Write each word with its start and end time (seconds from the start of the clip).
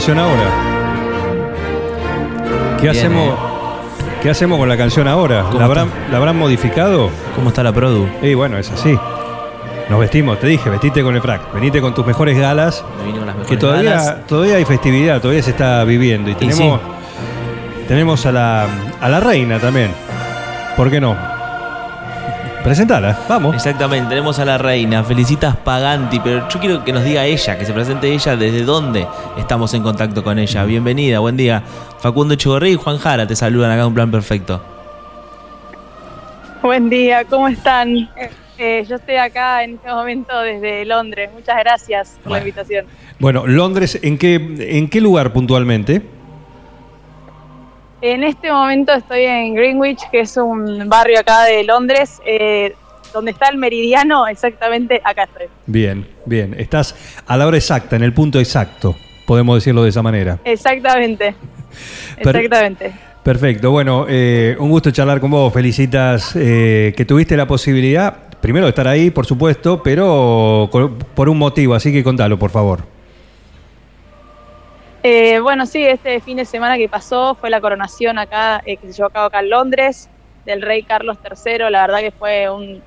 Canción 0.00 0.18
ahora? 0.18 0.50
¿Qué 2.78 2.88
Bien, 2.88 2.96
hacemos? 2.96 3.38
¿Qué 4.22 4.30
hacemos 4.30 4.58
con 4.58 4.66
la 4.66 4.78
canción 4.78 5.06
ahora? 5.06 5.42
¿Cómo 5.42 5.58
¿La 5.58 5.66
habrán, 5.66 5.88
está? 5.88 6.08
¿La 6.10 6.16
habrán 6.16 6.38
modificado? 6.38 7.10
¿Cómo 7.36 7.50
está 7.50 7.62
la 7.62 7.70
produ? 7.70 8.08
Y 8.22 8.32
bueno, 8.32 8.56
es 8.56 8.70
así. 8.70 8.98
Nos 9.90 10.00
vestimos, 10.00 10.40
te 10.40 10.46
dije, 10.46 10.70
vestite 10.70 11.02
con 11.02 11.14
el 11.16 11.20
frac, 11.20 11.52
venite 11.52 11.82
con 11.82 11.92
tus 11.92 12.06
mejores 12.06 12.38
galas, 12.38 12.82
Me 13.00 13.06
vine 13.08 13.18
con 13.18 13.26
las 13.26 13.36
que 13.46 13.58
todavía, 13.58 13.90
galas. 13.90 14.26
todavía 14.26 14.56
hay 14.56 14.64
festividad, 14.64 15.20
todavía 15.20 15.42
se 15.42 15.50
está 15.50 15.84
viviendo 15.84 16.30
y 16.30 16.34
tenemos, 16.34 16.80
tenemos 17.86 18.24
a 18.24 18.32
la, 18.32 18.66
a 19.02 19.08
la 19.10 19.20
reina 19.20 19.58
también. 19.58 19.90
¿Por 20.78 20.90
qué 20.90 20.98
no? 20.98 21.14
Presentala, 22.64 23.18
vamos. 23.26 23.54
Exactamente, 23.54 24.10
tenemos 24.10 24.38
a 24.38 24.44
la 24.44 24.58
reina, 24.58 25.02
Felicitas 25.02 25.56
Paganti, 25.56 26.20
pero 26.20 26.46
yo 26.46 26.60
quiero 26.60 26.84
que 26.84 26.92
nos 26.92 27.02
diga 27.02 27.24
ella, 27.24 27.58
que 27.58 27.64
se 27.64 27.72
presente 27.72 28.12
ella 28.12 28.36
desde 28.36 28.64
dónde 28.64 29.06
estamos 29.38 29.72
en 29.72 29.82
contacto 29.82 30.22
con 30.22 30.38
ella. 30.38 30.64
Bienvenida, 30.64 31.20
buen 31.20 31.38
día. 31.38 31.62
Facundo 32.00 32.34
Chigorri 32.34 32.72
y 32.72 32.74
Juan 32.74 32.98
Jara 32.98 33.26
te 33.26 33.34
saludan 33.34 33.70
acá 33.70 33.80
en 33.80 33.86
un 33.86 33.94
plan 33.94 34.10
perfecto. 34.10 34.62
Buen 36.60 36.90
día, 36.90 37.24
¿cómo 37.24 37.48
están? 37.48 37.96
Eh, 37.96 38.30
eh, 38.58 38.84
yo 38.86 38.96
estoy 38.96 39.16
acá 39.16 39.64
en 39.64 39.76
este 39.76 39.90
momento 39.90 40.38
desde 40.40 40.84
Londres. 40.84 41.30
Muchas 41.32 41.56
gracias 41.60 42.18
por 42.22 42.32
la 42.32 42.38
invitación. 42.40 42.84
Bueno, 43.18 43.46
Londres, 43.46 43.98
¿en 44.02 44.18
qué, 44.18 44.34
¿en 44.34 44.90
qué 44.90 45.00
lugar 45.00 45.32
puntualmente? 45.32 46.02
En 48.02 48.24
este 48.24 48.50
momento 48.50 48.92
estoy 48.94 49.24
en 49.24 49.54
Greenwich, 49.54 50.00
que 50.10 50.20
es 50.20 50.34
un 50.38 50.88
barrio 50.88 51.20
acá 51.20 51.44
de 51.44 51.64
Londres, 51.64 52.18
eh, 52.24 52.74
donde 53.12 53.32
está 53.32 53.48
el 53.48 53.58
meridiano, 53.58 54.26
exactamente 54.26 55.02
acá 55.04 55.24
estoy. 55.24 55.46
Bien, 55.66 56.08
bien. 56.24 56.54
Estás 56.58 56.94
a 57.26 57.36
la 57.36 57.46
hora 57.46 57.58
exacta, 57.58 57.96
en 57.96 58.02
el 58.02 58.14
punto 58.14 58.40
exacto, 58.40 58.96
podemos 59.26 59.56
decirlo 59.56 59.82
de 59.82 59.90
esa 59.90 60.00
manera. 60.00 60.38
Exactamente. 60.44 61.34
Exactamente. 62.16 62.90
Perfecto, 63.22 63.70
bueno, 63.70 64.06
eh, 64.08 64.56
un 64.58 64.70
gusto 64.70 64.90
charlar 64.90 65.20
con 65.20 65.30
vos. 65.30 65.52
Felicitas 65.52 66.34
eh, 66.36 66.94
que 66.96 67.04
tuviste 67.04 67.36
la 67.36 67.46
posibilidad, 67.46 68.16
primero 68.40 68.64
de 68.64 68.70
estar 68.70 68.88
ahí, 68.88 69.10
por 69.10 69.26
supuesto, 69.26 69.82
pero 69.82 70.70
por 71.14 71.28
un 71.28 71.36
motivo, 71.36 71.74
así 71.74 71.92
que 71.92 72.02
contalo, 72.02 72.38
por 72.38 72.50
favor. 72.50 72.99
Eh, 75.02 75.40
bueno, 75.40 75.64
sí, 75.64 75.82
este 75.86 76.20
fin 76.20 76.36
de 76.36 76.44
semana 76.44 76.76
que 76.76 76.86
pasó 76.86 77.34
fue 77.34 77.48
la 77.48 77.60
coronación 77.60 78.18
acá, 78.18 78.60
eh, 78.66 78.76
que 78.76 78.88
se 78.88 78.92
llevó 78.92 79.06
a 79.06 79.12
cabo 79.12 79.26
acá 79.26 79.40
en 79.40 79.48
Londres, 79.48 80.10
del 80.44 80.60
rey 80.60 80.82
Carlos 80.82 81.16
III. 81.24 81.70
La 81.70 81.86
verdad 81.86 82.00
que 82.00 82.10
fue 82.10 82.50
un, 82.50 82.82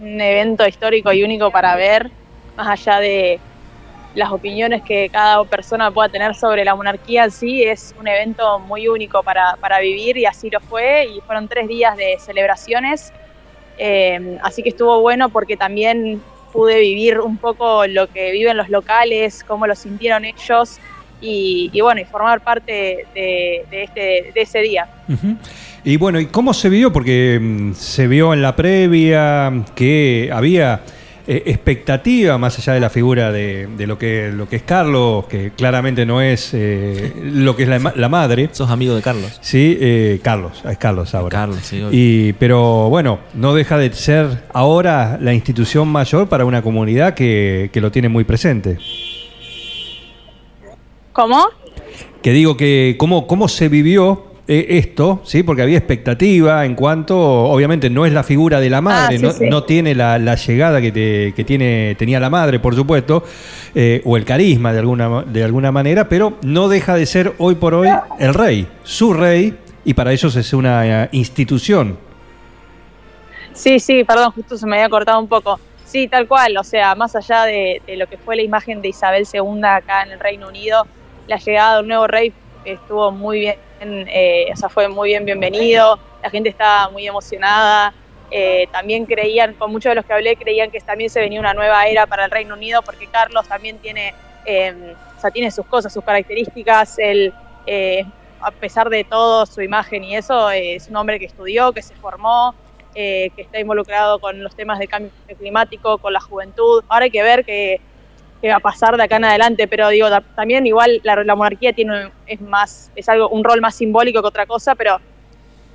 evento 0.00 0.64
histórico 0.68 1.12
y 1.12 1.24
único 1.24 1.50
para 1.50 1.74
ver, 1.74 2.08
más 2.56 2.68
allá 2.68 3.00
de 3.00 3.40
las 4.14 4.30
opiniones 4.30 4.82
que 4.82 5.08
cada 5.10 5.44
persona 5.44 5.90
pueda 5.90 6.08
tener 6.08 6.36
sobre 6.36 6.64
la 6.64 6.76
monarquía 6.76 7.24
en 7.24 7.32
sí, 7.32 7.64
es 7.64 7.92
un 7.98 8.06
evento 8.06 8.60
muy 8.60 8.86
único 8.86 9.24
para, 9.24 9.56
para 9.60 9.80
vivir 9.80 10.16
y 10.16 10.26
así 10.26 10.50
lo 10.50 10.60
fue. 10.60 11.06
Y 11.06 11.20
fueron 11.22 11.48
tres 11.48 11.66
días 11.66 11.96
de 11.96 12.16
celebraciones, 12.20 13.12
eh, 13.76 14.38
así 14.42 14.62
que 14.62 14.68
estuvo 14.68 15.00
bueno 15.00 15.28
porque 15.30 15.56
también 15.56 16.22
pude 16.52 16.78
vivir 16.78 17.18
un 17.18 17.36
poco 17.36 17.84
lo 17.88 18.06
que 18.06 18.30
viven 18.30 18.56
los 18.56 18.68
locales, 18.68 19.42
cómo 19.42 19.66
lo 19.66 19.74
sintieron 19.74 20.24
ellos 20.24 20.78
y, 21.20 21.70
y 21.72 21.80
bueno, 21.80 22.00
y 22.00 22.04
formar 22.04 22.40
parte 22.40 23.06
de, 23.14 23.64
de 23.70 23.82
este, 23.84 24.00
de 24.34 24.40
ese 24.40 24.60
día. 24.60 24.86
Y 25.84 25.96
bueno, 25.96 26.20
¿y 26.20 26.26
cómo 26.26 26.52
se 26.54 26.68
vio? 26.68 26.92
Porque 26.92 27.38
mm, 27.40 27.72
se 27.74 28.06
vio 28.08 28.34
en 28.34 28.42
la 28.42 28.54
previa 28.56 29.64
que 29.74 30.30
había 30.32 30.82
eh, 31.26 31.42
expectativa 31.46 32.38
más 32.38 32.58
allá 32.58 32.72
de 32.72 32.80
la 32.80 32.90
figura 32.90 33.30
de, 33.30 33.68
de 33.76 33.86
lo, 33.86 33.98
que, 33.98 34.30
lo 34.34 34.48
que 34.48 34.56
es 34.56 34.62
Carlos, 34.62 35.26
que 35.26 35.52
claramente 35.56 36.04
no 36.06 36.20
es 36.22 36.50
eh, 36.52 37.12
lo 37.22 37.54
que 37.54 37.64
es 37.64 37.68
la, 37.68 37.92
la 37.94 38.08
madre. 38.08 38.48
¿Sos 38.52 38.70
amigo 38.70 38.94
de 38.94 39.02
Carlos? 39.02 39.38
Sí, 39.40 39.76
eh, 39.80 40.20
Carlos, 40.22 40.62
es 40.68 40.78
Carlos 40.78 41.14
ahora. 41.14 41.38
Carlos, 41.38 41.58
sí. 41.62 41.82
Y, 41.90 42.32
pero 42.34 42.88
bueno, 42.88 43.18
no 43.34 43.54
deja 43.54 43.78
de 43.78 43.92
ser 43.92 44.44
ahora 44.52 45.18
la 45.20 45.32
institución 45.34 45.88
mayor 45.88 46.28
para 46.28 46.44
una 46.44 46.62
comunidad 46.62 47.14
que, 47.14 47.70
que 47.72 47.80
lo 47.80 47.90
tiene 47.90 48.08
muy 48.08 48.24
presente. 48.24 48.78
¿Cómo? 51.18 51.46
Que 52.22 52.30
digo 52.30 52.56
que 52.56 52.94
cómo, 52.96 53.26
cómo 53.26 53.48
se 53.48 53.68
vivió 53.68 54.24
eh, 54.46 54.66
esto, 54.78 55.20
¿sí? 55.24 55.42
Porque 55.42 55.62
había 55.62 55.76
expectativa 55.76 56.64
en 56.64 56.76
cuanto, 56.76 57.18
obviamente 57.18 57.90
no 57.90 58.06
es 58.06 58.12
la 58.12 58.22
figura 58.22 58.60
de 58.60 58.70
la 58.70 58.80
madre, 58.80 59.16
Ah, 59.16 59.18
sí, 59.18 59.24
no, 59.26 59.32
sí. 59.32 59.48
no 59.50 59.64
tiene 59.64 59.96
la, 59.96 60.16
la 60.20 60.36
llegada 60.36 60.80
que, 60.80 60.92
te- 60.92 61.32
que 61.34 61.42
tiene, 61.42 61.96
tenía 61.98 62.20
la 62.20 62.30
madre, 62.30 62.60
por 62.60 62.76
supuesto, 62.76 63.24
eh, 63.74 64.00
o 64.04 64.16
el 64.16 64.24
carisma 64.24 64.72
de 64.72 64.78
alguna, 64.78 65.22
de 65.24 65.42
alguna 65.42 65.72
manera, 65.72 66.08
pero 66.08 66.38
no 66.42 66.68
deja 66.68 66.94
de 66.94 67.04
ser 67.04 67.32
hoy 67.38 67.56
por 67.56 67.74
hoy 67.74 67.88
el 68.20 68.32
rey, 68.32 68.68
su 68.84 69.12
rey, 69.12 69.58
y 69.84 69.94
para 69.94 70.12
ellos 70.12 70.36
es 70.36 70.52
una 70.52 71.04
eh, 71.04 71.08
institución. 71.10 71.98
Sí, 73.54 73.80
sí, 73.80 74.04
perdón, 74.04 74.30
justo 74.30 74.56
se 74.56 74.66
me 74.68 74.76
había 74.76 74.88
cortado 74.88 75.18
un 75.18 75.26
poco. 75.26 75.58
Sí, 75.84 76.06
tal 76.06 76.28
cual, 76.28 76.56
o 76.58 76.62
sea, 76.62 76.94
más 76.94 77.16
allá 77.16 77.42
de, 77.44 77.82
de 77.86 77.96
lo 77.96 78.06
que 78.06 78.18
fue 78.18 78.36
la 78.36 78.42
imagen 78.42 78.80
de 78.82 78.88
Isabel 78.90 79.26
II 79.32 79.62
acá 79.64 80.02
en 80.04 80.12
el 80.12 80.20
Reino 80.20 80.46
Unido, 80.46 80.86
la 81.28 81.36
llegada 81.36 81.76
de 81.76 81.82
un 81.82 81.88
nuevo 81.88 82.06
rey 82.06 82.32
estuvo 82.64 83.10
muy 83.12 83.40
bien, 83.40 83.58
eh, 83.80 84.50
o 84.52 84.56
sea, 84.56 84.68
fue 84.68 84.88
muy 84.88 85.10
bien 85.10 85.24
bienvenido, 85.24 85.98
la 86.22 86.30
gente 86.30 86.48
estaba 86.48 86.90
muy 86.90 87.06
emocionada, 87.06 87.94
eh, 88.30 88.66
también 88.72 89.06
creían, 89.06 89.54
con 89.54 89.70
muchos 89.70 89.90
de 89.90 89.94
los 89.94 90.04
que 90.04 90.12
hablé, 90.14 90.36
creían 90.36 90.70
que 90.70 90.80
también 90.80 91.10
se 91.10 91.20
venía 91.20 91.38
una 91.38 91.54
nueva 91.54 91.86
era 91.86 92.06
para 92.06 92.24
el 92.24 92.30
Reino 92.30 92.54
Unido, 92.54 92.82
porque 92.82 93.06
Carlos 93.06 93.46
también 93.46 93.78
tiene, 93.78 94.14
eh, 94.44 94.94
o 95.16 95.20
sea, 95.20 95.30
tiene 95.30 95.50
sus 95.50 95.66
cosas, 95.66 95.92
sus 95.92 96.04
características, 96.04 96.98
él, 96.98 97.32
eh, 97.66 98.04
a 98.40 98.50
pesar 98.50 98.88
de 98.88 99.04
todo, 99.04 99.46
su 99.46 99.62
imagen 99.62 100.04
y 100.04 100.16
eso, 100.16 100.50
eh, 100.50 100.76
es 100.76 100.88
un 100.88 100.96
hombre 100.96 101.18
que 101.18 101.26
estudió, 101.26 101.72
que 101.72 101.82
se 101.82 101.94
formó, 101.94 102.54
eh, 102.94 103.30
que 103.36 103.42
está 103.42 103.60
involucrado 103.60 104.18
con 104.18 104.42
los 104.42 104.56
temas 104.56 104.78
de 104.78 104.88
cambio 104.88 105.10
climático, 105.38 105.98
con 105.98 106.12
la 106.12 106.20
juventud. 106.20 106.82
Ahora 106.88 107.04
hay 107.04 107.10
que 107.10 107.22
ver 107.22 107.44
qué, 107.44 107.80
qué 108.40 108.48
va 108.48 108.56
a 108.56 108.60
pasar 108.60 108.96
de 108.96 109.02
acá 109.02 109.16
en 109.16 109.24
adelante, 109.24 109.66
pero 109.66 109.88
digo, 109.88 110.08
ta- 110.08 110.20
también 110.36 110.66
igual 110.66 111.00
la, 111.02 111.22
la 111.24 111.34
monarquía 111.34 111.72
tiene 111.72 112.10
es 112.26 112.40
más, 112.40 112.90
es 112.94 113.08
algo, 113.08 113.28
un 113.28 113.42
rol 113.44 113.60
más 113.60 113.74
simbólico 113.74 114.20
que 114.22 114.28
otra 114.28 114.46
cosa, 114.46 114.74
pero 114.74 114.98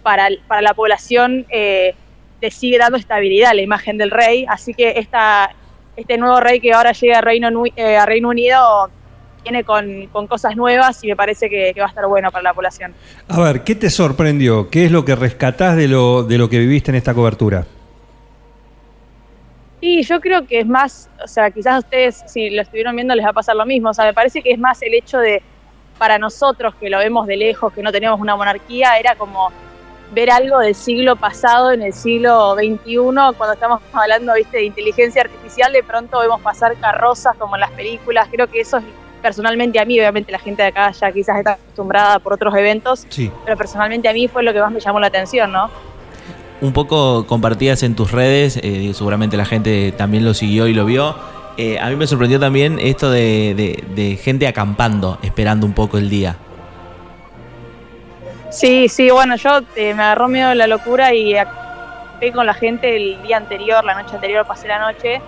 para, 0.02 0.28
para 0.48 0.62
la 0.62 0.74
población 0.74 1.46
eh, 1.50 1.94
le 2.42 2.52
sigue 2.52 2.78
dando 2.78 2.98
estabilidad 2.98 3.54
la 3.54 3.62
imagen 3.62 3.98
del 3.98 4.12
rey, 4.12 4.46
así 4.50 4.74
que 4.74 4.94
esta, 4.98 5.50
este 5.96 6.18
nuevo 6.18 6.40
rey 6.40 6.60
que 6.60 6.74
ahora 6.74 6.92
llega 6.94 7.18
a 7.20 7.22
Reino, 7.22 7.50
eh, 7.76 8.06
Reino 8.06 8.30
Unido 8.30 8.90
viene 9.44 9.66
con, 9.66 10.08
con 10.08 10.28
cosas 10.28 10.56
nuevas 10.56 11.04
y 11.04 11.08
me 11.08 11.18
parece 11.18 11.50
que, 11.50 11.74
que 11.74 11.80
va 11.82 11.88
a 11.88 11.90
estar 11.90 12.08
bueno 12.08 12.32
para 12.32 12.44
la 12.44 12.54
población. 12.54 12.94
A 13.28 13.42
ver, 13.42 13.64
¿qué 13.66 13.76
te 13.76 13.90
sorprendió? 13.90 14.70
¿Qué 14.70 14.86
es 14.86 14.92
lo 14.92 15.04
que 15.04 15.16
rescatás 15.16 15.76
de 15.76 15.90
lo, 15.90 16.24
de 16.24 16.38
lo 16.38 16.50
que 16.50 16.60
viviste 16.60 16.92
en 16.92 16.96
esta 16.96 17.14
cobertura? 17.14 17.66
Sí, 19.84 20.02
yo 20.04 20.22
creo 20.22 20.48
que 20.48 20.62
es 20.62 20.66
más, 20.66 21.10
o 21.22 21.28
sea, 21.28 21.52
quizás 21.52 21.74
a 21.74 21.80
ustedes, 21.80 22.24
si 22.26 22.50
lo 22.52 22.62
estuvieron 22.62 22.96
viendo, 22.96 23.14
les 23.16 23.26
va 23.26 23.32
a 23.32 23.34
pasar 23.34 23.58
lo 23.58 23.66
mismo. 23.66 23.90
O 23.90 23.94
sea, 23.94 24.06
me 24.06 24.14
parece 24.14 24.42
que 24.42 24.52
es 24.54 24.58
más 24.58 24.82
el 24.82 24.94
hecho 24.94 25.18
de, 25.18 25.44
para 25.98 26.18
nosotros 26.18 26.74
que 26.76 26.90
lo 26.90 27.00
vemos 27.00 27.28
de 27.28 27.36
lejos, 27.36 27.74
que 27.74 27.84
no 27.84 27.92
tenemos 27.92 28.18
una 28.22 28.38
monarquía, 28.38 28.98
era 28.98 29.16
como 29.16 29.52
ver 30.14 30.32
algo 30.32 30.60
del 30.60 30.74
siglo 30.74 31.18
pasado 31.18 31.74
en 31.74 31.82
el 31.82 31.92
siglo 31.92 32.56
XXI, 32.56 32.96
cuando 33.36 33.52
estamos 33.56 33.82
hablando, 33.92 34.34
viste, 34.36 34.56
de 34.60 34.64
inteligencia 34.64 35.22
artificial, 35.24 35.74
de 35.74 35.84
pronto 35.84 36.18
vemos 36.20 36.40
pasar 36.40 36.78
carrozas 36.78 37.36
como 37.36 37.58
en 37.58 37.60
las 37.60 37.72
películas. 37.72 38.30
Creo 38.32 38.48
que 38.48 38.62
eso 38.62 38.78
es 38.78 38.86
personalmente 39.22 39.82
a 39.82 39.86
mí, 39.86 40.00
obviamente 40.00 40.32
la 40.32 40.40
gente 40.40 40.62
de 40.62 40.70
acá 40.70 40.92
ya 40.92 41.12
quizás 41.12 41.40
está 41.40 41.54
acostumbrada 41.54 42.20
por 42.20 42.32
otros 42.32 42.56
eventos, 42.56 43.06
Sí. 43.10 43.30
pero 43.44 43.58
personalmente 43.58 44.08
a 44.08 44.14
mí 44.14 44.30
fue 44.30 44.44
lo 44.44 44.54
que 44.54 44.62
más 44.62 44.72
me 44.72 44.80
llamó 44.80 45.02
la 45.02 45.08
atención, 45.08 45.52
¿no? 45.52 45.70
Un 46.64 46.72
poco 46.72 47.28
compartidas 47.28 47.84
en 47.84 47.94
tus 47.94 48.12
redes, 48.12 48.58
eh, 48.64 48.92
seguramente 48.96 49.36
la 49.36 49.44
gente 49.46 49.92
también 49.92 50.24
lo 50.24 50.34
siguió 50.34 50.66
y 50.68 50.74
lo 50.74 50.86
vio. 50.86 51.14
Eh, 51.58 51.78
a 51.78 51.90
mí 51.90 51.96
me 51.98 52.08
sorprendió 52.08 52.40
también 52.40 52.80
esto 52.80 53.12
de, 53.12 53.54
de- 53.54 53.84
de 54.02 54.16
gente 54.16 54.48
acampando, 54.48 55.20
esperando 55.22 55.66
un 55.66 55.74
poco 55.74 55.98
el 55.98 56.10
día. 56.10 56.38
Sí, 58.50 58.88
sí, 58.88 59.10
bueno, 59.12 59.36
yo 59.36 59.60
eh, 59.76 59.94
me 59.94 60.04
agarró 60.04 60.28
miedo 60.30 60.54
la 60.56 60.68
locura 60.68 61.14
y 61.14 61.36
acté 61.36 62.32
con 62.32 62.46
la 62.46 62.54
gente 62.54 62.96
el 62.96 63.22
día 63.24 63.38
anterior, 63.38 63.84
la 63.84 64.02
noche 64.02 64.16
anterior 64.16 64.46
pasé 64.48 64.68
la 64.70 64.80
noche. 64.80 65.20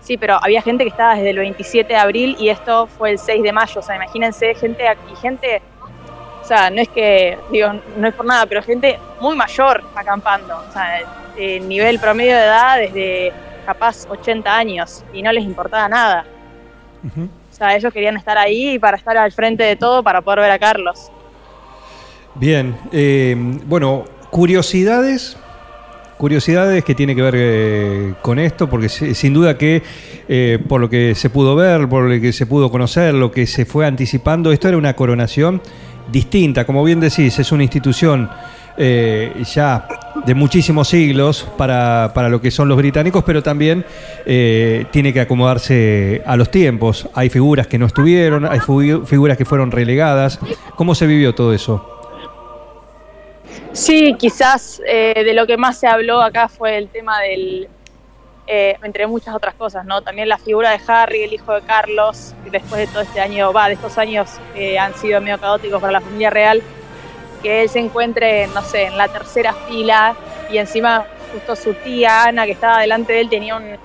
Sí, 0.00 0.16
pero 0.16 0.38
había 0.40 0.62
gente 0.62 0.84
que 0.84 0.90
estaba 0.90 1.16
desde 1.16 1.30
el 1.30 1.38
27 1.38 1.92
de 1.92 1.98
abril 1.98 2.36
y 2.38 2.50
esto 2.50 2.86
fue 2.86 3.10
el 3.10 3.18
6 3.18 3.42
de 3.42 3.52
mayo. 3.52 3.80
O 3.80 3.82
sea, 3.82 3.96
imagínense 3.96 4.54
gente 4.54 4.84
y 5.12 5.16
gente, 5.16 5.60
sea, 6.48 6.70
no 6.70 6.80
es 6.80 6.88
que, 6.88 7.38
digo, 7.52 7.68
no 7.96 8.08
es 8.08 8.14
por 8.14 8.24
nada, 8.26 8.46
pero 8.46 8.62
gente 8.62 8.98
muy 9.20 9.36
mayor 9.36 9.84
acampando. 9.94 10.56
O 10.68 10.72
sea, 10.72 11.00
eh, 11.36 11.60
nivel 11.60 11.98
promedio 11.98 12.34
de 12.36 12.42
edad 12.42 12.78
desde 12.78 13.32
capaz 13.66 14.06
80 14.08 14.56
años 14.56 15.04
y 15.12 15.22
no 15.22 15.30
les 15.30 15.44
importaba 15.44 15.88
nada. 15.88 16.24
O 17.04 17.54
sea, 17.54 17.76
ellos 17.76 17.92
querían 17.92 18.16
estar 18.16 18.38
ahí 18.38 18.78
para 18.78 18.96
estar 18.96 19.16
al 19.16 19.30
frente 19.32 19.62
de 19.64 19.76
todo 19.76 20.02
para 20.02 20.20
poder 20.22 20.40
ver 20.40 20.50
a 20.50 20.58
Carlos. 20.58 21.10
Bien, 22.34 22.76
eh, 22.92 23.34
bueno, 23.66 24.04
curiosidades, 24.30 25.36
curiosidades 26.18 26.84
que 26.84 26.94
tiene 26.94 27.14
que 27.14 27.22
ver 27.22 27.34
eh, 27.36 28.14
con 28.22 28.38
esto, 28.38 28.68
porque 28.68 28.88
si- 28.88 29.14
sin 29.14 29.34
duda 29.34 29.56
que 29.58 29.82
eh, 30.28 30.58
por 30.68 30.80
lo 30.80 30.88
que 30.88 31.14
se 31.14 31.30
pudo 31.30 31.56
ver, 31.56 31.88
por 31.88 32.04
lo 32.04 32.20
que 32.20 32.32
se 32.32 32.46
pudo 32.46 32.70
conocer, 32.70 33.14
lo 33.14 33.30
que 33.32 33.46
se 33.46 33.64
fue 33.64 33.86
anticipando, 33.86 34.52
esto 34.52 34.68
era 34.68 34.76
una 34.76 34.94
coronación 34.94 35.60
distinta, 36.10 36.64
como 36.64 36.82
bien 36.84 37.00
decís, 37.00 37.38
es 37.38 37.52
una 37.52 37.62
institución 37.62 38.28
eh, 38.80 39.42
ya 39.54 39.88
de 40.24 40.34
muchísimos 40.34 40.88
siglos 40.88 41.48
para, 41.56 42.12
para 42.14 42.28
lo 42.28 42.40
que 42.40 42.50
son 42.50 42.68
los 42.68 42.76
británicos, 42.76 43.24
pero 43.24 43.42
también 43.42 43.84
eh, 44.24 44.86
tiene 44.92 45.12
que 45.12 45.20
acomodarse 45.20 46.22
a 46.24 46.36
los 46.36 46.50
tiempos. 46.50 47.08
Hay 47.14 47.28
figuras 47.28 47.66
que 47.66 47.78
no 47.78 47.86
estuvieron, 47.86 48.46
hay 48.46 48.60
figuras 48.60 49.36
que 49.36 49.44
fueron 49.44 49.70
relegadas. 49.70 50.38
¿Cómo 50.76 50.94
se 50.94 51.06
vivió 51.06 51.34
todo 51.34 51.52
eso? 51.52 51.94
Sí, 53.72 54.14
quizás 54.18 54.80
eh, 54.86 55.22
de 55.24 55.34
lo 55.34 55.46
que 55.46 55.56
más 55.56 55.78
se 55.78 55.86
habló 55.86 56.20
acá 56.20 56.48
fue 56.48 56.78
el 56.78 56.88
tema 56.88 57.20
del, 57.20 57.68
eh, 58.50 58.76
entre 58.82 59.06
muchas 59.06 59.34
otras 59.34 59.54
cosas, 59.54 59.84
¿no? 59.84 60.00
También 60.00 60.28
la 60.28 60.38
figura 60.38 60.70
de 60.70 60.80
Harry, 60.88 61.22
el 61.22 61.34
hijo 61.34 61.52
de 61.52 61.60
Carlos, 61.60 62.34
que 62.42 62.50
después 62.50 62.80
de 62.80 62.86
todo 62.86 63.02
este 63.02 63.20
año, 63.20 63.52
va, 63.52 63.66
de 63.68 63.74
estos 63.74 63.98
años 63.98 64.30
que 64.54 64.78
han 64.78 64.94
sido 64.94 65.20
medio 65.20 65.38
caóticos 65.38 65.80
para 65.80 65.92
la 65.92 66.00
familia 66.00 66.30
real, 66.30 66.62
que 67.42 67.62
él 67.62 67.68
se 67.68 67.78
encuentre, 67.78 68.46
no 68.48 68.62
sé, 68.62 68.84
en 68.86 68.96
la 68.96 69.06
tercera 69.08 69.52
fila 69.52 70.16
y 70.50 70.58
encima 70.58 71.04
justo 71.32 71.54
su 71.54 71.74
tía 71.74 72.24
Ana, 72.24 72.46
que 72.46 72.52
estaba 72.52 72.80
delante 72.80 73.12
de 73.12 73.20
él, 73.20 73.28
tenía 73.28 73.54
un, 73.54 73.76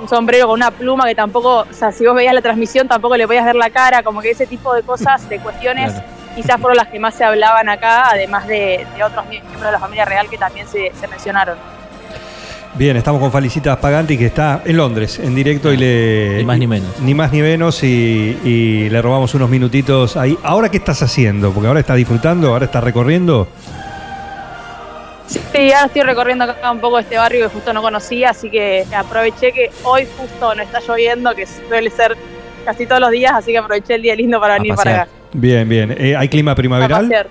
un 0.00 0.08
sombrero 0.08 0.46
con 0.48 0.54
una 0.54 0.72
pluma 0.72 1.06
que 1.06 1.14
tampoco, 1.14 1.60
o 1.60 1.72
sea, 1.72 1.92
si 1.92 2.04
vos 2.04 2.14
veías 2.16 2.34
la 2.34 2.42
transmisión 2.42 2.88
tampoco 2.88 3.16
le 3.16 3.26
podías 3.26 3.44
ver 3.44 3.54
la 3.54 3.70
cara, 3.70 4.02
como 4.02 4.20
que 4.20 4.30
ese 4.30 4.46
tipo 4.46 4.74
de 4.74 4.82
cosas, 4.82 5.28
de 5.28 5.38
cuestiones 5.38 5.92
Claro. 5.92 6.06
quizás 6.34 6.60
fueron 6.60 6.76
las 6.76 6.88
que 6.88 6.98
más 6.98 7.14
se 7.14 7.24
hablaban 7.24 7.68
acá, 7.68 8.10
además 8.10 8.46
de, 8.48 8.84
de 8.96 9.04
otros 9.04 9.26
miembros 9.26 9.62
de 9.62 9.72
la 9.72 9.78
familia 9.78 10.04
real 10.04 10.28
que 10.28 10.38
también 10.38 10.66
se, 10.66 10.92
se 11.00 11.06
mencionaron. 11.08 11.56
Bien, 12.78 12.96
estamos 12.96 13.20
con 13.20 13.32
Felicitas 13.32 13.76
Paganti 13.78 14.16
que 14.16 14.26
está 14.26 14.62
en 14.64 14.76
Londres, 14.76 15.18
en 15.18 15.34
directo 15.34 15.72
y 15.72 15.76
le... 15.76 16.36
Ni 16.36 16.44
más 16.44 16.58
ni 16.60 16.66
menos. 16.68 17.00
Ni 17.00 17.12
más 17.12 17.32
ni 17.32 17.42
menos 17.42 17.82
y, 17.82 18.38
y 18.44 18.88
le 18.88 19.02
robamos 19.02 19.34
unos 19.34 19.50
minutitos 19.50 20.16
ahí. 20.16 20.38
¿Ahora 20.44 20.70
qué 20.70 20.76
estás 20.76 21.02
haciendo? 21.02 21.50
Porque 21.50 21.66
ahora 21.66 21.80
estás 21.80 21.96
disfrutando, 21.96 22.52
ahora 22.52 22.66
estás 22.66 22.84
recorriendo. 22.84 23.48
Sí, 25.26 25.40
ahora 25.72 25.86
estoy 25.86 26.02
recorriendo 26.02 26.44
acá 26.44 26.70
un 26.70 26.78
poco 26.78 27.00
este 27.00 27.16
barrio 27.16 27.48
que 27.48 27.52
justo 27.52 27.72
no 27.72 27.82
conocía, 27.82 28.30
así 28.30 28.48
que 28.48 28.84
aproveché 28.96 29.50
que 29.50 29.70
hoy 29.82 30.06
justo 30.16 30.54
no 30.54 30.62
está 30.62 30.78
lloviendo, 30.78 31.34
que 31.34 31.46
suele 31.46 31.90
ser 31.90 32.16
casi 32.64 32.86
todos 32.86 33.00
los 33.00 33.10
días, 33.10 33.32
así 33.34 33.50
que 33.50 33.58
aproveché 33.58 33.96
el 33.96 34.02
día 34.02 34.14
lindo 34.14 34.38
para 34.38 34.54
A 34.54 34.58
venir 34.58 34.76
para 34.76 35.02
acá. 35.02 35.10
Bien, 35.32 35.68
bien. 35.68 35.96
Eh, 35.98 36.14
¿Hay 36.16 36.28
clima 36.28 36.52
a 36.52 36.54
primaveral? 36.54 37.08
pasear. 37.08 37.26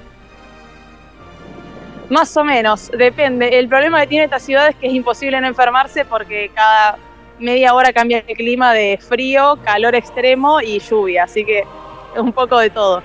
Más 2.10 2.36
o 2.38 2.44
menos, 2.44 2.90
depende. 2.98 3.60
El 3.60 3.68
problema 3.68 4.00
que 4.02 4.08
tiene 4.08 4.26
esta 4.26 4.40
ciudad 4.40 4.70
es 4.70 4.76
que 4.76 4.88
es 4.88 4.94
imposible 4.94 5.40
no 5.42 5.48
enfermarse 5.48 6.06
porque 6.06 6.52
cada 6.54 6.98
media 7.40 7.74
hora 7.74 7.92
cambia 7.94 8.24
el 8.26 8.38
clima 8.38 8.74
de 8.74 8.98
frío, 9.02 9.60
calor 9.64 9.96
extremo 9.96 10.62
y 10.62 10.80
lluvia, 10.80 11.26
así 11.26 11.44
que 11.44 11.60
es 11.60 12.20
un 12.20 12.32
poco 12.32 12.58
de 12.60 12.70
todo. 12.70 13.04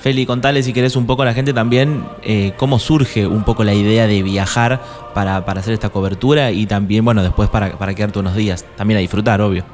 Feli, 0.00 0.24
contale 0.26 0.62
si 0.62 0.72
querés 0.72 0.96
un 0.96 1.06
poco 1.06 1.22
a 1.22 1.24
la 1.24 1.34
gente 1.34 1.52
también 1.52 2.04
eh, 2.22 2.52
cómo 2.56 2.78
surge 2.78 3.26
un 3.26 3.44
poco 3.44 3.62
la 3.62 3.74
idea 3.74 4.06
de 4.06 4.22
viajar 4.22 4.80
para, 5.14 5.44
para 5.44 5.60
hacer 5.60 5.74
esta 5.74 5.90
cobertura 5.90 6.50
y 6.50 6.66
también, 6.66 7.04
bueno, 7.04 7.22
después 7.22 7.48
para, 7.48 7.78
para 7.78 7.94
quedarte 7.94 8.18
unos 8.18 8.34
días. 8.34 8.64
También 8.76 8.98
a 8.98 9.00
disfrutar, 9.00 9.40
obvio. 9.40 9.64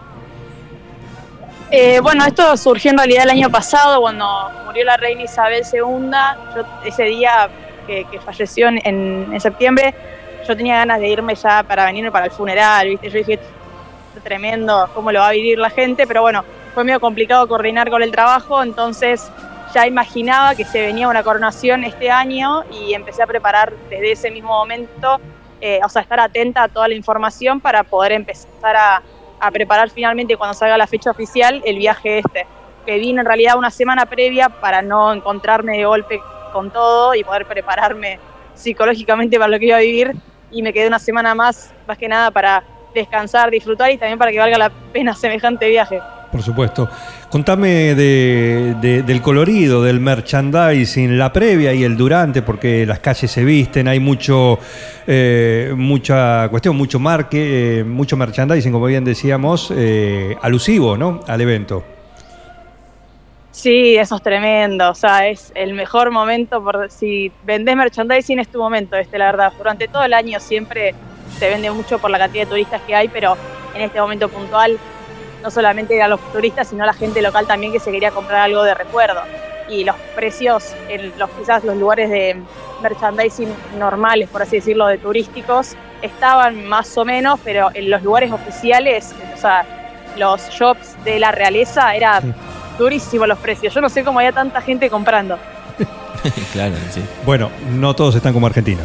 Eh, 1.70 2.00
bueno, 2.00 2.24
esto 2.24 2.56
surgió 2.56 2.90
en 2.90 2.98
realidad 2.98 3.24
el 3.24 3.30
año 3.30 3.50
pasado 3.50 4.00
cuando 4.00 4.26
murió 4.64 4.84
la 4.84 4.96
reina 4.96 5.22
Isabel 5.22 5.62
II. 5.70 6.10
Yo 6.54 6.62
ese 6.84 7.04
día 7.04 7.50
que, 7.88 8.04
que 8.04 8.20
falleció 8.20 8.68
en, 8.68 8.78
en- 8.84 9.40
septiembre, 9.40 9.92
yo 10.46 10.56
tenía 10.56 10.76
ganas 10.76 11.00
de 11.00 11.08
irme 11.08 11.34
ya 11.34 11.64
para 11.64 11.86
venirme 11.86 12.12
para 12.12 12.26
el 12.26 12.30
funeral, 12.30 12.86
¿viste? 12.88 13.10
Yo 13.10 13.18
dije, 13.18 13.32
"Esto 13.34 13.46
es 14.16 14.22
tremendo, 14.22 14.88
cómo 14.94 15.10
lo 15.10 15.18
va 15.20 15.28
a 15.28 15.32
vivir 15.32 15.58
la 15.58 15.70
gente, 15.70 16.06
pero 16.06 16.22
bueno, 16.22 16.44
fue 16.74 16.84
medio 16.84 17.00
complicado 17.00 17.48
coordinar 17.48 17.90
con 17.90 18.02
el 18.04 18.12
trabajo, 18.12 18.62
entonces 18.62 19.28
ya 19.74 19.86
imaginaba 19.86 20.54
que 20.54 20.64
se 20.64 20.80
venía 20.80 21.08
una 21.08 21.22
coronación 21.24 21.82
este 21.84 22.10
año 22.10 22.62
y 22.70 22.94
empecé 22.94 23.22
a 23.22 23.26
preparar 23.26 23.72
desde 23.90 24.12
ese 24.12 24.30
mismo 24.30 24.50
momento, 24.50 25.18
eh, 25.60 25.80
o 25.84 25.88
sea, 25.88 26.02
estar 26.02 26.20
atenta 26.20 26.62
a 26.62 26.68
toda 26.68 26.86
la 26.88 26.94
información 26.94 27.60
para 27.60 27.82
poder 27.82 28.12
empezar 28.12 28.76
a, 28.76 29.02
a 29.40 29.50
preparar 29.50 29.90
finalmente 29.90 30.36
cuando 30.36 30.54
salga 30.54 30.78
la 30.78 30.86
fecha 30.86 31.10
oficial 31.10 31.60
el 31.64 31.76
viaje 31.78 32.18
este, 32.20 32.46
que 32.86 32.96
vine 32.98 33.20
en 33.20 33.26
realidad 33.26 33.58
una 33.58 33.70
semana 33.70 34.06
previa 34.06 34.48
para 34.48 34.80
no 34.82 35.12
encontrarme 35.12 35.76
de 35.76 35.84
golpe 35.84 36.20
con 36.52 36.70
todo 36.70 37.14
y 37.14 37.24
poder 37.24 37.46
prepararme 37.46 38.18
psicológicamente 38.54 39.38
para 39.38 39.50
lo 39.50 39.58
que 39.58 39.66
iba 39.66 39.76
a 39.76 39.80
vivir 39.80 40.14
y 40.50 40.62
me 40.62 40.72
quedé 40.72 40.88
una 40.88 40.98
semana 40.98 41.34
más, 41.34 41.72
más 41.86 41.96
que 41.98 42.08
nada 42.08 42.30
para 42.30 42.62
descansar, 42.94 43.50
disfrutar 43.50 43.90
y 43.90 43.98
también 43.98 44.18
para 44.18 44.30
que 44.32 44.38
valga 44.38 44.58
la 44.58 44.70
pena 44.92 45.14
semejante 45.14 45.68
viaje. 45.68 46.00
Por 46.32 46.42
supuesto. 46.42 46.88
Contame 47.30 47.94
de- 47.94 48.74
de- 48.82 49.02
del 49.02 49.22
colorido, 49.22 49.82
del 49.82 49.98
merchandising, 50.00 51.16
la 51.18 51.32
previa 51.32 51.72
y 51.72 51.84
el 51.84 51.96
durante, 51.96 52.42
porque 52.42 52.84
las 52.84 52.98
calles 52.98 53.30
se 53.30 53.44
visten, 53.44 53.88
hay 53.88 53.98
mucho, 54.00 54.58
eh, 55.06 55.72
mucha 55.74 56.48
cuestión, 56.50 56.76
mucho 56.76 56.98
marque, 56.98 57.78
eh, 57.80 57.84
mucho 57.84 58.16
merchandising, 58.18 58.72
como 58.72 58.86
bien 58.86 59.04
decíamos, 59.04 59.72
eh, 59.74 60.36
alusivo, 60.42 60.98
¿no? 60.98 61.20
Al 61.26 61.40
evento. 61.40 61.82
Sí, 63.58 63.96
eso 63.96 64.14
es 64.14 64.22
tremendo, 64.22 64.88
o 64.88 64.94
sea, 64.94 65.26
es 65.26 65.50
el 65.56 65.74
mejor 65.74 66.12
momento, 66.12 66.62
por 66.62 66.88
si 66.92 67.32
vendés 67.42 67.74
merchandising 67.74 68.38
es 68.38 68.46
tu 68.46 68.60
momento, 68.60 68.94
este, 68.94 69.18
la 69.18 69.32
verdad. 69.32 69.52
Durante 69.58 69.88
todo 69.88 70.04
el 70.04 70.14
año 70.14 70.38
siempre 70.38 70.94
se 71.40 71.48
vende 71.48 71.68
mucho 71.72 71.98
por 71.98 72.08
la 72.08 72.18
cantidad 72.18 72.44
de 72.44 72.50
turistas 72.50 72.80
que 72.82 72.94
hay, 72.94 73.08
pero 73.08 73.36
en 73.74 73.80
este 73.82 74.00
momento 74.00 74.28
puntual 74.28 74.78
no 75.42 75.50
solamente 75.50 75.96
eran 75.96 76.10
los 76.10 76.20
turistas, 76.32 76.68
sino 76.68 76.86
la 76.86 76.92
gente 76.92 77.20
local 77.20 77.48
también 77.48 77.72
que 77.72 77.80
se 77.80 77.90
quería 77.90 78.12
comprar 78.12 78.42
algo 78.42 78.62
de 78.62 78.74
recuerdo. 78.74 79.22
Y 79.68 79.82
los 79.82 79.96
precios 80.14 80.72
en 80.88 81.18
los 81.18 81.28
quizás 81.30 81.64
los 81.64 81.76
lugares 81.76 82.10
de 82.10 82.40
merchandising 82.80 83.52
normales, 83.76 84.28
por 84.28 84.42
así 84.42 84.58
decirlo, 84.58 84.86
de 84.86 84.98
turísticos, 84.98 85.74
estaban 86.00 86.64
más 86.68 86.96
o 86.96 87.04
menos, 87.04 87.40
pero 87.42 87.70
en 87.74 87.90
los 87.90 88.04
lugares 88.04 88.30
oficiales, 88.30 89.16
o 89.34 89.36
sea, 89.36 89.66
los 90.16 90.48
shops 90.50 90.96
de 91.02 91.18
la 91.18 91.32
realeza, 91.32 91.96
era. 91.96 92.22
Durísimo 92.78 93.26
los 93.26 93.38
precios. 93.38 93.74
Yo 93.74 93.80
no 93.80 93.88
sé 93.88 94.04
cómo 94.04 94.18
había 94.20 94.32
tanta 94.32 94.60
gente 94.60 94.88
comprando. 94.88 95.38
claro, 96.52 96.74
sí. 96.90 97.02
Bueno, 97.24 97.50
no 97.72 97.94
todos 97.94 98.14
están 98.14 98.32
como 98.32 98.46
Argentina, 98.46 98.80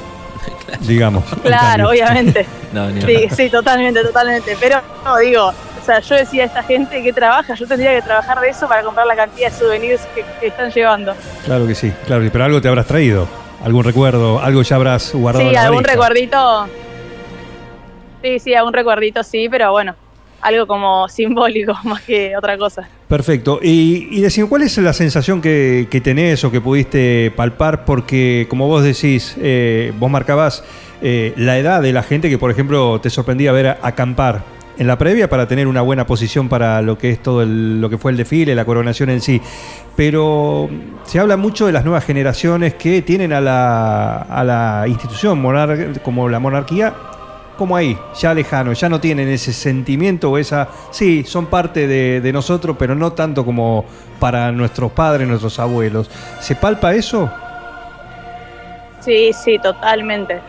digamos. 0.81 1.23
Claro, 1.43 1.89
obviamente. 1.89 2.45
No, 2.73 2.89
ni 2.89 3.01
Sí, 3.03 3.27
sí, 3.35 3.49
totalmente, 3.51 4.01
totalmente. 4.01 4.57
Pero 4.59 4.81
no 5.05 5.15
digo, 5.17 5.49
o 5.49 5.85
sea, 5.85 5.99
yo 5.99 6.15
decía 6.15 6.41
a 6.41 6.45
esta 6.47 6.63
gente 6.63 7.03
que 7.03 7.13
trabaja, 7.13 7.53
yo 7.53 7.67
tendría 7.67 7.93
que 7.93 8.01
trabajar 8.01 8.39
de 8.39 8.49
eso 8.49 8.67
para 8.67 8.81
comprar 8.81 9.05
la 9.05 9.15
cantidad 9.15 9.51
de 9.51 9.55
souvenirs 9.55 10.01
que, 10.15 10.25
que 10.39 10.47
están 10.47 10.71
llevando. 10.71 11.13
Claro 11.45 11.67
que 11.67 11.75
sí, 11.75 11.93
claro, 12.07 12.21
que 12.21 12.29
sí, 12.29 12.31
pero 12.31 12.45
algo 12.45 12.61
te 12.61 12.67
habrás 12.69 12.87
traído, 12.87 13.27
algún 13.63 13.83
recuerdo, 13.83 14.39
algo 14.41 14.63
ya 14.63 14.75
habrás 14.75 15.13
guardado. 15.13 15.43
Sí, 15.43 15.49
en 15.49 15.53
la 15.53 15.65
algún 15.65 15.83
valija. 15.83 15.91
recuerdito. 15.93 16.67
Sí, 18.23 18.39
sí, 18.39 18.55
algún 18.55 18.73
recuerdito 18.73 19.21
sí, 19.21 19.47
pero 19.49 19.71
bueno, 19.71 19.95
algo 20.43 20.67
como 20.67 21.07
simbólico 21.09 21.73
más 21.83 22.01
que 22.01 22.35
otra 22.37 22.57
cosa. 22.57 22.87
Perfecto. 23.07 23.59
Y, 23.61 24.07
y 24.11 24.41
¿cuál 24.49 24.63
es 24.63 24.77
la 24.77 24.93
sensación 24.93 25.41
que, 25.41 25.87
que 25.89 26.01
tenés 26.01 26.43
o 26.43 26.51
que 26.51 26.61
pudiste 26.61 27.31
palpar? 27.35 27.85
Porque, 27.85 28.45
como 28.49 28.67
vos 28.67 28.83
decís, 28.83 29.35
eh, 29.39 29.93
vos 29.99 30.09
marcabas 30.11 30.63
eh, 31.01 31.33
la 31.37 31.57
edad 31.57 31.81
de 31.81 31.93
la 31.93 32.03
gente 32.03 32.29
que, 32.29 32.37
por 32.37 32.49
ejemplo, 32.51 32.99
te 33.01 33.09
sorprendía 33.09 33.51
ver 33.51 33.77
acampar 33.81 34.41
en 34.77 34.87
la 34.87 34.97
previa 34.97 35.29
para 35.29 35.47
tener 35.47 35.67
una 35.67 35.81
buena 35.81 36.07
posición 36.07 36.49
para 36.49 36.81
lo 36.81 36.97
que 36.97 37.11
es 37.11 37.21
todo 37.21 37.43
el- 37.43 37.79
lo 37.79 37.89
que 37.91 37.99
fue 37.99 38.09
el 38.11 38.17
desfile, 38.17 38.55
la 38.55 38.65
coronación 38.65 39.11
en 39.11 39.21
sí. 39.21 39.39
Pero 39.95 40.69
se 41.03 41.19
habla 41.19 41.37
mucho 41.37 41.67
de 41.67 41.71
las 41.71 41.83
nuevas 41.85 42.03
generaciones 42.05 42.73
que 42.73 43.01
tienen 43.03 43.33
a 43.33 43.41
la, 43.41 44.17
a 44.21 44.43
la 44.43 44.85
institución 44.87 45.39
monar- 45.39 46.01
como 46.01 46.27
la 46.29 46.39
monarquía 46.39 46.93
como 47.57 47.75
ahí, 47.75 47.97
ya 48.15 48.33
lejano, 48.33 48.73
ya 48.73 48.89
no 48.89 48.99
tienen 48.99 49.29
ese 49.29 49.53
sentimiento 49.53 50.31
o 50.31 50.37
esa, 50.37 50.67
sí, 50.91 51.23
son 51.23 51.47
parte 51.47 51.87
de, 51.87 52.33
nosotros, 52.33 52.75
pero 52.79 52.95
no 52.95 53.13
tanto 53.13 53.45
como 53.45 53.85
para 54.19 54.51
nuestros 54.51 54.91
padres, 54.91 55.27
nuestros 55.27 55.59
abuelos. 55.59 56.09
¿Se 56.39 56.55
palpa 56.55 56.93
eso? 56.93 57.31
Sí, 59.01 59.31
sí, 59.33 59.59
totalmente. 59.59 60.39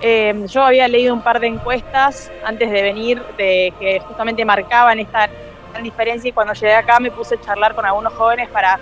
Eh, 0.00 0.44
yo 0.46 0.62
había 0.62 0.86
leído 0.88 1.12
un 1.12 1.22
par 1.22 1.40
de 1.40 1.48
encuestas 1.48 2.30
antes 2.44 2.70
de 2.70 2.82
venir 2.82 3.20
de 3.36 3.72
que 3.80 4.00
justamente 4.00 4.44
marcaban 4.44 5.00
esta 5.00 5.28
gran 5.72 5.82
diferencia 5.82 6.28
y 6.28 6.32
cuando 6.32 6.54
llegué 6.54 6.74
acá 6.74 7.00
me 7.00 7.10
puse 7.10 7.34
a 7.34 7.40
charlar 7.40 7.74
con 7.74 7.84
algunos 7.84 8.12
jóvenes 8.14 8.48
para, 8.48 8.78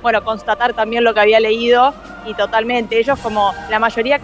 bueno, 0.00 0.22
constatar 0.22 0.72
también 0.72 1.02
lo 1.02 1.12
que 1.12 1.20
había 1.20 1.40
leído 1.40 1.92
y 2.24 2.34
totalmente 2.34 2.98
ellos 2.98 3.18
como 3.18 3.52
la 3.68 3.80
mayoría 3.80 4.20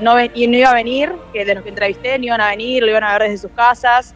no, 0.00 0.20
y 0.20 0.46
no 0.46 0.56
iba 0.56 0.70
a 0.70 0.74
venir, 0.74 1.12
que 1.32 1.44
de 1.44 1.54
los 1.54 1.62
que 1.62 1.70
entrevisté 1.70 2.18
no 2.18 2.26
iban 2.26 2.40
a 2.40 2.50
venir, 2.50 2.82
lo 2.82 2.90
iban 2.90 3.04
a 3.04 3.12
ver 3.12 3.30
desde 3.30 3.48
sus 3.48 3.50
casas. 3.52 4.14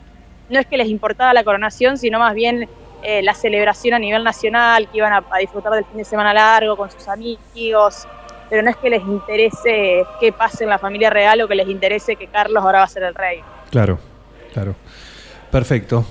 No 0.49 0.58
es 0.58 0.66
que 0.66 0.76
les 0.76 0.88
importaba 0.88 1.32
la 1.35 1.44
coronación, 1.44 1.99
sino 1.99 2.18
más 2.18 2.35
bien 2.35 2.68
eh, 3.02 3.23
la 3.23 3.35
celebración 3.35 3.94
a 3.94 3.99
nivel 3.99 4.25
nacional, 4.25 4.88
que 4.90 4.99
iban 4.99 5.12
a, 5.12 5.25
a 5.30 5.38
disfrutar 5.38 5.73
del 5.73 5.85
fin 5.85 5.99
de 5.99 6.04
semana 6.04 6.35
largo 6.35 6.76
con 6.76 6.90
sus 6.90 7.06
amigos, 7.08 8.06
pero 8.50 8.62
no 8.62 8.70
es 8.70 8.76
que 8.76 8.90
les 8.90 9.02
interese 9.02 10.04
qué 10.20 10.32
pase 10.32 10.64
en 10.64 10.70
la 10.70 10.78
familia 10.78 11.11
real 11.11 11.40
o 11.42 11.49
que 11.49 11.54
les 11.54 11.68
interese 11.68 12.16
que 12.16 12.26
Carlos 12.28 12.62
ahora 12.64 12.78
va 12.78 12.85
a 12.85 12.88
ser 12.88 13.02
el 13.02 13.14
rey. 13.14 13.40
Claro, 13.70 13.99
claro. 14.52 14.75
Perfecto. 15.50 16.04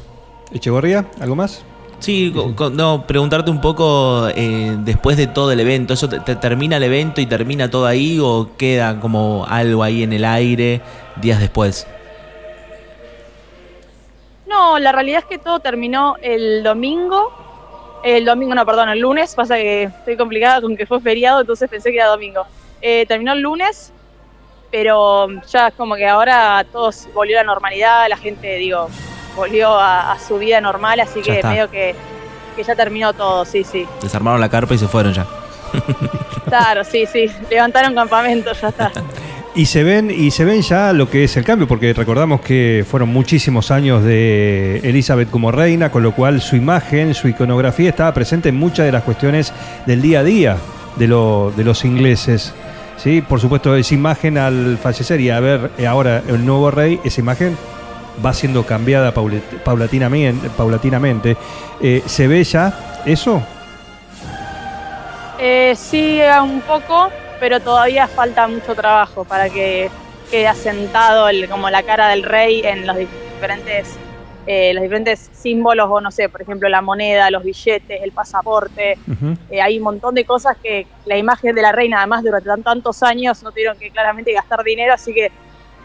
Echegorría, 0.53 1.05
¿algo 1.19 1.35
más? 1.35 1.65
Sí, 1.99 2.33
no, 2.73 3.05
preguntarte 3.07 3.49
un 3.49 3.59
poco 3.59 4.27
eh, 4.29 4.75
después 4.79 5.17
de 5.17 5.27
todo 5.27 5.51
el 5.51 5.59
evento, 5.59 5.95
¿eso 5.95 6.07
te, 6.07 6.19
te 6.19 6.35
termina 6.35 6.77
el 6.77 6.83
evento 6.83 7.21
y 7.21 7.25
termina 7.25 7.71
todo 7.71 7.87
ahí 7.87 8.19
o 8.21 8.51
queda 8.55 8.99
como 8.99 9.45
algo 9.49 9.81
ahí 9.83 10.03
en 10.03 10.13
el 10.13 10.23
aire 10.23 10.81
días 11.21 11.39
después? 11.39 11.87
No, 14.47 14.79
la 14.79 14.91
realidad 14.91 15.19
es 15.19 15.25
que 15.25 15.37
todo 15.37 15.59
terminó 15.59 16.15
el 16.21 16.63
domingo. 16.63 17.31
El 18.03 18.25
domingo, 18.25 18.55
no, 18.55 18.65
perdón, 18.65 18.89
el 18.89 18.99
lunes. 18.99 19.35
Pasa 19.35 19.55
que 19.55 19.83
estoy 19.83 20.15
complicada 20.15 20.61
con 20.61 20.77
que 20.77 20.85
fue 20.85 21.01
feriado, 21.01 21.41
entonces 21.41 21.69
pensé 21.69 21.91
que 21.91 21.97
era 21.97 22.07
domingo. 22.07 22.45
Eh, 22.81 23.05
terminó 23.07 23.33
el 23.33 23.41
lunes, 23.41 23.91
pero 24.71 25.27
ya 25.47 25.71
como 25.71 25.95
que 25.95 26.07
ahora 26.07 26.65
todos 26.71 27.09
volvió 27.13 27.39
a 27.39 27.43
la 27.43 27.47
normalidad, 27.47 28.07
la 28.07 28.17
gente, 28.17 28.55
digo, 28.55 28.87
volvió 29.37 29.69
a, 29.79 30.11
a 30.11 30.19
su 30.19 30.37
vida 30.37 30.59
normal, 30.59 30.99
así 30.99 31.19
Ya 31.19 31.23
que 31.23 31.35
está. 31.37 31.49
medio 31.51 31.69
que, 31.71 31.95
que 32.57 32.63
ya 32.63 32.75
terminó 32.75 33.13
todo, 33.13 33.45
sí, 33.45 33.63
sí. 33.63 33.85
Desarmaron 34.01 34.41
la 34.41 34.49
carpa 34.49 34.73
y 34.73 34.77
se 34.77 34.87
fueron 34.89 35.13
ya. 35.13 35.25
Claro, 36.45 36.83
sí, 36.83 37.05
sí. 37.05 37.27
Levantaron 37.49 37.93
campamento, 37.95 38.51
ya 38.53 38.67
está. 38.69 38.91
Y 39.55 39.65
se 39.65 39.83
ven 39.83 40.11
y 40.11 40.29
se 40.29 40.45
ven 40.45 40.61
ya 40.61 40.93
lo 40.93 41.09
que 41.09 41.23
es 41.23 41.35
el 41.35 41.43
cambio, 41.43 41.67
porque 41.67 41.91
recordamos 41.91 42.41
que 42.41 42.85
fueron 42.87 43.09
muchísimos 43.09 43.71
años 43.71 44.03
de 44.03 44.81
Elizabeth 44.83 45.31
como 45.31 45.51
reina, 45.51 45.89
con 45.89 46.03
lo 46.03 46.11
cual 46.11 46.41
su 46.41 46.55
imagen, 46.55 47.15
su 47.15 47.27
iconografía 47.27 47.89
estaba 47.89 48.13
presente 48.13 48.49
en 48.49 48.55
muchas 48.55 48.85
de 48.85 48.91
las 48.91 49.01
cuestiones 49.01 49.51
del 49.87 49.99
día 49.99 50.19
a 50.19 50.23
día 50.23 50.57
de, 50.97 51.07
lo- 51.07 51.51
de 51.57 51.63
los 51.63 51.83
ingleses. 51.85 52.53
¿sí? 52.97 53.21
Por 53.27 53.41
supuesto, 53.41 53.75
esa 53.75 53.95
imagen 53.95 54.37
al 54.37 54.77
fallecer 54.77 55.19
y 55.21 55.31
a 55.31 55.39
ver 55.39 55.71
eh, 55.79 55.87
ahora 55.87 56.21
el 56.27 56.45
nuevo 56.45 56.69
rey, 56.69 56.99
esa 57.03 57.19
imagen 57.21 57.57
va 58.25 58.33
siendo 58.33 58.65
cambiada 58.65 59.13
paulat- 59.13 59.59
paulatinamente. 59.63 60.49
paulatinamente. 60.49 61.37
Eh, 61.81 62.01
¿Se 62.05 62.27
ve 62.27 62.43
ya 62.43 62.73
eso? 63.05 63.41
Eh, 65.39 65.73
sí, 65.75 66.19
un 66.41 66.61
poco, 66.61 67.11
pero 67.39 67.59
todavía 67.59 68.07
falta 68.07 68.47
mucho 68.47 68.73
trabajo 68.73 69.23
para 69.23 69.49
que 69.49 69.89
quede 70.31 70.47
asentado 70.47 71.29
el, 71.29 71.47
como 71.47 71.69
la 71.69 71.83
cara 71.83 72.09
del 72.09 72.23
rey 72.23 72.61
en 72.65 72.87
los 72.87 72.97
diferentes, 72.97 73.95
eh, 74.47 74.73
los 74.73 74.81
diferentes 74.81 75.29
símbolos, 75.33 75.87
o 75.91 76.01
no 76.01 76.09
sé, 76.09 76.27
por 76.27 76.41
ejemplo, 76.41 76.67
la 76.69 76.81
moneda, 76.81 77.29
los 77.29 77.43
billetes, 77.43 78.01
el 78.01 78.11
pasaporte. 78.11 78.97
Eh, 79.51 79.61
hay 79.61 79.77
un 79.77 79.83
montón 79.83 80.15
de 80.15 80.25
cosas 80.25 80.57
que 80.61 80.87
la 81.05 81.17
imagen 81.17 81.53
de 81.53 81.61
la 81.61 81.71
reina, 81.71 81.99
además, 81.99 82.23
durante 82.23 82.49
tan- 82.49 82.63
tantos 82.63 83.03
años 83.03 83.43
no 83.43 83.51
tuvieron 83.51 83.77
que 83.77 83.91
claramente 83.91 84.33
gastar 84.33 84.63
dinero, 84.63 84.93
así 84.93 85.13
que 85.13 85.31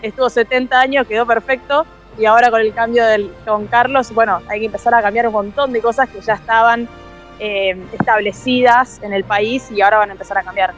estuvo 0.00 0.30
70 0.30 0.80
años, 0.80 1.06
quedó 1.06 1.26
perfecto. 1.26 1.84
Y 2.18 2.26
ahora 2.26 2.50
con 2.50 2.60
el 2.60 2.72
cambio 2.74 3.04
del, 3.06 3.30
con 3.46 3.66
Carlos, 3.66 4.12
bueno, 4.12 4.40
hay 4.48 4.60
que 4.60 4.66
empezar 4.66 4.94
a 4.94 5.02
cambiar 5.02 5.26
un 5.26 5.32
montón 5.32 5.72
de 5.72 5.80
cosas 5.80 6.08
que 6.08 6.20
ya 6.20 6.34
estaban 6.34 6.88
eh, 7.40 7.76
establecidas 7.92 9.00
en 9.02 9.12
el 9.12 9.24
país 9.24 9.70
y 9.74 9.80
ahora 9.80 9.98
van 9.98 10.10
a 10.10 10.12
empezar 10.12 10.38
a 10.38 10.42
cambiar. 10.42 10.72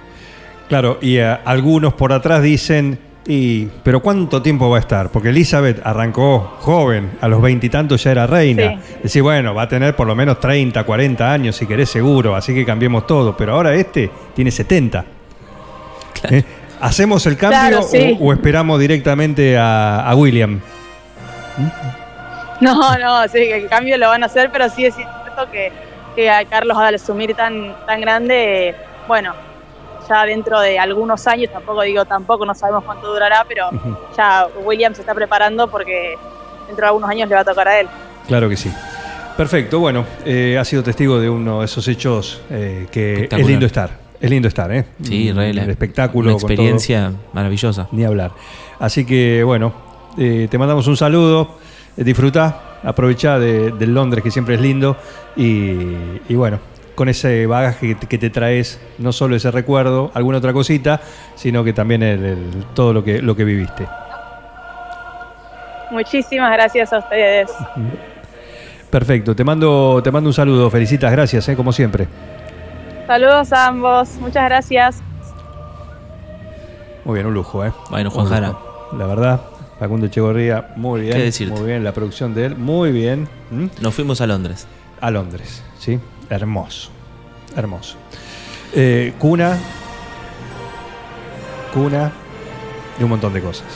Claro, 0.68 0.98
y 1.00 1.16
eh, 1.18 1.38
algunos 1.44 1.92
por 1.94 2.12
atrás 2.12 2.42
dicen, 2.42 2.98
y, 3.26 3.66
pero 3.82 4.00
¿cuánto 4.00 4.40
tiempo 4.42 4.70
va 4.70 4.76
a 4.76 4.80
estar? 4.80 5.10
Porque 5.10 5.30
Elizabeth 5.30 5.80
arrancó 5.84 6.56
joven, 6.60 7.12
a 7.20 7.28
los 7.28 7.42
veintitantos 7.42 8.02
ya 8.04 8.12
era 8.12 8.26
reina. 8.26 8.80
Sí. 8.82 8.94
Decir, 9.02 9.22
bueno, 9.22 9.54
va 9.54 9.62
a 9.62 9.68
tener 9.68 9.96
por 9.96 10.06
lo 10.06 10.14
menos 10.14 10.40
30, 10.40 10.84
40 10.84 11.32
años 11.32 11.56
si 11.56 11.66
querés 11.66 11.90
seguro, 11.90 12.34
así 12.36 12.54
que 12.54 12.64
cambiemos 12.64 13.06
todo. 13.06 13.36
Pero 13.36 13.54
ahora 13.54 13.74
este 13.74 14.10
tiene 14.34 14.50
70. 14.50 15.04
Claro. 16.20 16.36
¿Eh? 16.36 16.44
¿Hacemos 16.80 17.24
el 17.26 17.36
cambio 17.36 17.58
Claro, 17.58 17.82
sí. 17.82 18.16
o, 18.20 18.26
o 18.26 18.32
esperamos 18.32 18.78
directamente 18.78 19.56
a, 19.56 20.00
a 20.00 20.14
William? 20.14 20.60
No, 22.60 22.96
no, 22.98 23.24
sí, 23.24 23.38
que 23.38 23.56
el 23.56 23.68
cambio 23.68 23.98
lo 23.98 24.08
van 24.08 24.22
a 24.22 24.26
hacer, 24.26 24.48
pero 24.52 24.68
sí 24.68 24.86
es 24.86 24.94
cierto 24.94 25.50
que, 25.50 25.72
que 26.14 26.30
a 26.30 26.44
Carlos 26.44 26.78
al 26.78 26.94
asumir 26.94 27.34
tan, 27.34 27.74
tan 27.84 28.00
grande, 28.00 28.76
bueno, 29.08 29.34
ya 30.08 30.24
dentro 30.24 30.60
de 30.60 30.78
algunos 30.78 31.26
años, 31.26 31.50
tampoco 31.52 31.82
digo 31.82 32.04
tampoco, 32.04 32.46
no 32.46 32.54
sabemos 32.54 32.84
cuánto 32.84 33.12
durará, 33.12 33.44
pero 33.48 33.70
ya 34.16 34.46
William 34.64 34.94
se 34.94 35.00
está 35.00 35.14
preparando 35.14 35.68
porque 35.68 36.16
dentro 36.66 36.84
de 36.84 36.86
algunos 36.86 37.10
años 37.10 37.28
le 37.28 37.34
va 37.34 37.40
a 37.40 37.44
tocar 37.44 37.68
a 37.68 37.80
él. 37.80 37.88
Claro 38.28 38.48
que 38.48 38.56
sí. 38.56 38.72
Perfecto, 39.36 39.80
bueno, 39.80 40.04
eh, 40.24 40.56
ha 40.58 40.64
sido 40.64 40.82
testigo 40.84 41.18
de 41.18 41.28
uno 41.28 41.58
de 41.58 41.64
esos 41.64 41.88
hechos 41.88 42.40
eh, 42.50 42.86
que 42.90 43.28
es 43.30 43.46
lindo 43.46 43.66
estar. 43.66 43.90
Es 44.20 44.30
lindo 44.30 44.46
estar, 44.48 44.70
¿eh? 44.72 44.84
Sí, 45.02 45.32
re, 45.32 45.50
El 45.50 45.58
espectáculo. 45.58 46.30
Una 46.30 46.32
con 46.34 46.40
todo. 46.42 46.52
experiencia 46.52 47.12
maravillosa. 47.32 47.88
Ni 47.90 48.04
hablar. 48.04 48.30
Así 48.78 49.04
que 49.04 49.42
bueno, 49.42 49.74
eh, 50.18 50.48
te 50.50 50.58
mandamos 50.58 50.86
un 50.86 50.96
saludo, 50.96 51.56
eh, 51.96 52.04
disfruta, 52.04 52.78
aprovecha 52.82 53.38
de, 53.38 53.70
del 53.72 53.94
Londres 53.94 54.22
que 54.22 54.30
siempre 54.30 54.54
es 54.56 54.60
lindo 54.60 54.96
y, 55.36 56.20
y 56.28 56.34
bueno, 56.34 56.58
con 56.94 57.08
ese 57.08 57.46
bagaje 57.46 57.88
que 57.88 57.94
te, 57.96 58.06
que 58.06 58.18
te 58.18 58.30
traes, 58.30 58.80
no 58.98 59.12
solo 59.12 59.34
ese 59.36 59.50
recuerdo, 59.50 60.10
alguna 60.14 60.38
otra 60.38 60.52
cosita, 60.52 61.00
sino 61.34 61.64
que 61.64 61.72
también 61.72 62.02
el- 62.02 62.24
el- 62.24 62.64
todo 62.74 62.92
lo 62.92 63.02
que, 63.02 63.20
lo 63.20 63.34
que 63.34 63.44
viviste. 63.44 63.86
Muchísimas 65.90 66.52
gracias 66.52 66.92
a 66.92 66.98
ustedes. 66.98 67.50
Perfecto, 68.90 69.34
te 69.34 69.42
mando, 69.44 70.00
te 70.02 70.10
mando 70.10 70.28
un 70.30 70.34
saludo, 70.34 70.70
felicitas, 70.70 71.10
gracias, 71.10 71.48
eh, 71.48 71.56
como 71.56 71.72
siempre. 71.72 72.06
Saludos 73.06 73.52
a 73.52 73.66
ambos, 73.66 74.08
muchas 74.20 74.44
gracias. 74.44 75.02
Muy 77.04 77.14
bien, 77.14 77.26
un 77.26 77.34
lujo, 77.34 77.64
¿eh? 77.64 77.72
Bueno, 77.90 78.10
Juan 78.10 78.26
Jara. 78.26 78.54
La 78.96 79.06
verdad, 79.06 79.40
Facundo 79.78 80.06
Echegorría, 80.06 80.72
muy 80.76 81.02
bien. 81.02 81.14
¿Qué 81.14 81.22
decirte? 81.22 81.54
Muy 81.54 81.66
bien, 81.66 81.84
la 81.84 81.92
producción 81.92 82.34
de 82.34 82.46
él, 82.46 82.56
muy 82.56 82.92
bien. 82.92 83.28
¿Mm? 83.50 83.66
Nos 83.80 83.94
fuimos 83.94 84.20
a 84.20 84.26
Londres. 84.26 84.66
a 85.00 85.10
Londres, 85.10 85.62
¿sí? 85.78 85.98
Hermoso, 86.30 86.90
hermoso. 87.56 87.96
Eh, 88.72 89.12
cuna, 89.18 89.58
cuna 91.72 92.12
y 92.98 93.02
un 93.02 93.10
montón 93.10 93.32
de 93.32 93.40
cosas. 93.40 93.66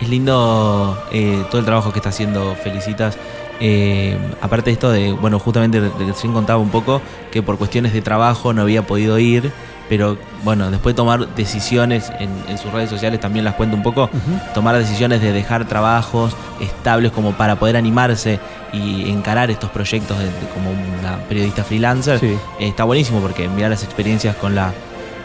Es 0.00 0.08
lindo 0.08 0.98
eh, 1.12 1.44
todo 1.50 1.60
el 1.60 1.64
trabajo 1.64 1.92
que 1.92 1.98
está 1.98 2.08
haciendo 2.08 2.54
Felicitas. 2.56 3.16
Eh, 3.60 4.18
aparte 4.40 4.70
de 4.70 4.72
esto 4.72 4.90
de, 4.90 5.12
bueno, 5.12 5.38
justamente 5.38 5.80
recién 5.98 6.32
contaba 6.32 6.58
un 6.58 6.70
poco 6.70 7.00
que 7.30 7.42
por 7.42 7.56
cuestiones 7.58 7.92
de 7.92 8.02
trabajo 8.02 8.52
no 8.52 8.62
había 8.62 8.86
podido 8.86 9.18
ir, 9.18 9.50
pero 9.88 10.16
bueno, 10.44 10.70
después 10.70 10.94
de 10.94 10.96
tomar 10.96 11.28
decisiones 11.34 12.10
en, 12.18 12.30
en 12.48 12.58
sus 12.58 12.72
redes 12.72 12.90
sociales, 12.90 13.20
también 13.20 13.44
las 13.44 13.54
cuento 13.54 13.76
un 13.76 13.82
poco, 13.82 14.10
tomar 14.54 14.76
decisiones 14.76 15.20
de 15.20 15.32
dejar 15.32 15.66
trabajos 15.66 16.34
estables 16.60 17.12
como 17.12 17.32
para 17.32 17.56
poder 17.56 17.76
animarse 17.76 18.40
y 18.72 19.10
encarar 19.10 19.50
estos 19.50 19.70
proyectos 19.70 20.18
de- 20.18 20.24
de- 20.26 20.48
como 20.54 20.70
una 20.70 21.18
periodista 21.28 21.62
freelancer, 21.64 22.18
Sí. 22.18 22.26
eh, 22.58 22.68
está 22.68 22.84
buenísimo 22.84 23.20
porque 23.20 23.48
mirar 23.48 23.70
las 23.70 23.84
experiencias 23.84 24.34
con, 24.36 24.54
la, 24.54 24.72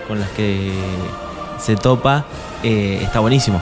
con 0.08 0.20
las 0.20 0.30
que 0.30 0.72
se 1.60 1.75
topa, 1.75 2.25
eh, 2.63 3.00
está 3.01 3.20
buenísimo. 3.20 3.62